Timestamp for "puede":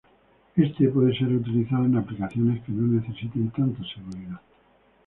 0.89-1.15